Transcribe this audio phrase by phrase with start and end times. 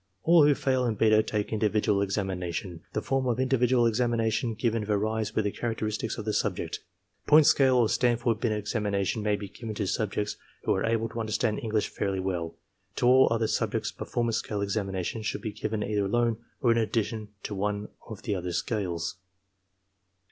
[0.23, 2.81] All who fail in beta take individual examination.
[2.93, 6.79] The form of individual examination given varies with the characteristics of the subject.
[7.27, 11.19] Point scale or Stanford Binet examination may be given to subjects who are able to
[11.19, 12.55] understand English fairly well
[12.95, 16.37] To all other EXAMINER'S GUIDE 45 subjects performance scale examination should be given either alone
[16.61, 19.17] or in addition to one of the other scales.